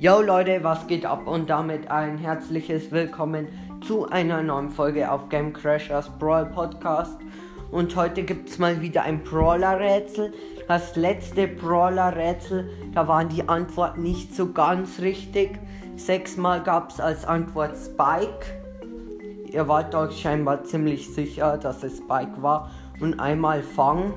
Yo 0.00 0.20
Leute, 0.20 0.62
was 0.62 0.86
geht 0.86 1.04
ab 1.04 1.26
und 1.26 1.50
damit 1.50 1.90
ein 1.90 2.18
herzliches 2.18 2.92
Willkommen 2.92 3.48
zu 3.84 4.08
einer 4.08 4.44
neuen 4.44 4.70
Folge 4.70 5.10
auf 5.10 5.28
Game 5.28 5.52
Crashers 5.52 6.08
Brawl 6.20 6.46
Podcast. 6.46 7.18
Und 7.72 7.96
heute 7.96 8.22
gibt 8.22 8.48
es 8.48 8.60
mal 8.60 8.80
wieder 8.80 9.02
ein 9.02 9.24
Brawler-Rätsel. 9.24 10.32
Das 10.68 10.94
letzte 10.94 11.48
Brawler-Rätsel, 11.48 12.70
da 12.94 13.08
waren 13.08 13.28
die 13.28 13.48
Antworten 13.48 14.04
nicht 14.04 14.36
so 14.36 14.52
ganz 14.52 15.00
richtig. 15.00 15.58
Sechsmal 15.96 16.62
gab 16.62 16.90
es 16.90 17.00
als 17.00 17.24
Antwort 17.24 17.76
Spike. 17.76 18.46
Ihr 19.50 19.66
wart 19.66 19.96
euch 19.96 20.20
scheinbar 20.20 20.62
ziemlich 20.62 21.12
sicher, 21.12 21.58
dass 21.58 21.82
es 21.82 21.98
Spike 21.98 22.40
war. 22.40 22.70
Und 23.00 23.18
einmal 23.18 23.64
Fang. 23.64 24.14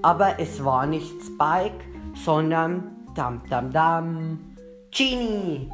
Aber 0.00 0.40
es 0.40 0.64
war 0.64 0.86
nicht 0.86 1.16
Spike, 1.22 1.84
sondern 2.14 2.97
Dam, 3.18 3.42
dam, 3.50 3.72
dam. 3.72 4.38
Genie. 4.92 5.68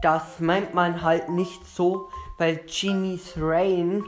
Das 0.00 0.40
meint 0.40 0.72
man 0.72 1.02
halt 1.02 1.28
nicht 1.28 1.66
so, 1.66 2.08
weil 2.38 2.60
Genies 2.66 3.34
Range, 3.36 4.04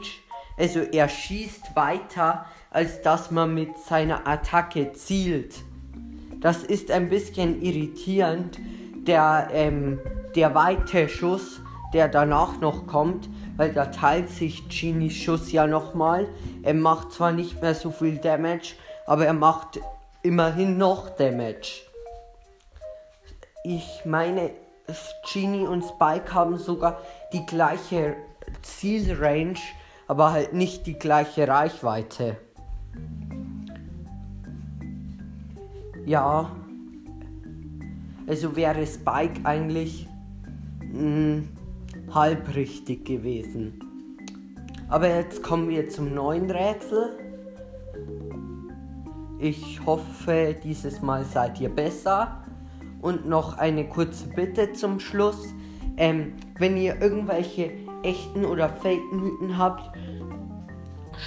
also 0.57 0.79
er 0.79 1.09
schießt 1.09 1.75
weiter, 1.75 2.47
als 2.71 3.03
dass 3.03 3.29
man 3.29 3.53
mit 3.53 3.77
seiner 3.77 4.25
Attacke 4.27 4.93
zielt. 4.93 5.63
Das 6.41 6.63
ist 6.63 6.89
ein 6.89 7.07
bisschen 7.07 7.61
irritierend. 7.61 8.57
Der, 9.05 9.49
ähm, 9.53 9.99
der 10.35 10.55
weite 10.55 11.09
Schuss, 11.09 11.61
der 11.93 12.07
danach 12.07 12.59
noch 12.59 12.87
kommt, 12.87 13.29
weil 13.57 13.73
da 13.73 13.85
teilt 13.85 14.31
sich 14.31 14.67
Genies 14.69 15.15
Schuss 15.15 15.51
ja 15.51 15.67
nochmal. 15.67 16.27
Er 16.63 16.73
macht 16.73 17.11
zwar 17.11 17.31
nicht 17.31 17.61
mehr 17.61 17.75
so 17.75 17.91
viel 17.91 18.17
Damage, 18.17 18.73
aber 19.05 19.27
er 19.27 19.33
macht 19.33 19.79
immerhin 20.23 20.79
noch 20.79 21.11
Damage. 21.11 21.86
Ich 23.63 24.03
meine, 24.05 24.51
Genie 25.31 25.67
und 25.67 25.83
Spike 25.83 26.33
haben 26.33 26.57
sogar 26.57 27.01
die 27.33 27.45
gleiche 27.45 28.15
Zielrange, 28.61 29.59
aber 30.07 30.31
halt 30.31 30.53
nicht 30.53 30.87
die 30.87 30.97
gleiche 30.97 31.47
Reichweite. 31.47 32.37
Ja, 36.05 36.49
also 38.27 38.55
wäre 38.55 38.87
Spike 38.87 39.41
eigentlich 39.43 40.07
mh, 40.79 40.99
hm, 40.99 41.49
halb 42.13 42.55
richtig 42.55 43.05
gewesen. 43.05 43.79
Aber 44.89 45.09
jetzt 45.09 45.43
kommen 45.43 45.67
wir 45.67 45.89
zum 45.89 46.13
neuen 46.13 46.49
Rätsel. 46.49 47.19
Ich 49.39 49.85
hoffe, 49.85 50.55
dieses 50.63 51.01
Mal 51.01 51.25
seid 51.25 51.59
ihr 51.59 51.69
besser. 51.69 52.43
Und 53.01 53.27
noch 53.27 53.57
eine 53.57 53.87
kurze 53.87 54.27
Bitte 54.27 54.73
zum 54.73 54.99
Schluss. 54.99 55.53
Ähm, 55.97 56.33
wenn 56.57 56.77
ihr 56.77 57.01
irgendwelche 57.01 57.71
echten 58.03 58.45
oder 58.45 58.69
fake 58.69 59.11
Mythen 59.11 59.57
habt, 59.57 59.91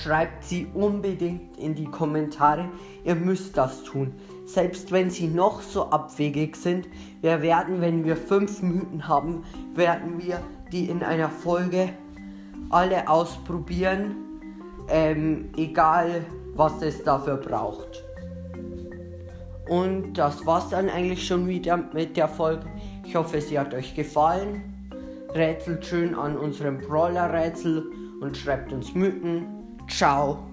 schreibt 0.02 0.44
sie 0.44 0.66
unbedingt 0.72 1.56
in 1.58 1.74
die 1.74 1.86
Kommentare. 1.86 2.68
Ihr 3.04 3.14
müsst 3.14 3.56
das 3.56 3.82
tun. 3.82 4.14
Selbst 4.46 4.92
wenn 4.92 5.10
sie 5.10 5.28
noch 5.28 5.60
so 5.62 5.90
abwegig 5.90 6.56
sind, 6.56 6.88
wir 7.20 7.42
werden, 7.42 7.80
wenn 7.80 8.04
wir 8.04 8.16
fünf 8.16 8.62
Mythen 8.62 9.06
haben, 9.06 9.44
werden 9.74 10.20
wir 10.20 10.40
die 10.72 10.88
in 10.88 11.02
einer 11.02 11.28
Folge 11.28 11.90
alle 12.70 13.08
ausprobieren. 13.08 14.16
Ähm, 14.88 15.50
egal 15.56 16.24
was 16.54 16.82
es 16.82 17.02
dafür 17.04 17.36
braucht. 17.36 18.02
Und 19.70 20.14
das 20.14 20.44
war's 20.44 20.68
dann 20.70 20.88
eigentlich 20.88 21.24
schon 21.24 21.46
wieder 21.46 21.76
mit 21.76 22.16
der 22.16 22.26
Folge. 22.26 22.66
Ich 23.06 23.14
hoffe, 23.14 23.40
sie 23.40 23.56
hat 23.56 23.72
euch 23.72 23.94
gefallen. 23.94 24.64
Rätselt 25.32 25.86
schön 25.86 26.12
an 26.16 26.36
unserem 26.36 26.78
Brawler-Rätsel 26.78 27.84
und 28.20 28.36
schreibt 28.36 28.72
uns 28.72 28.92
Mythen. 28.96 29.46
Ciao. 29.88 30.49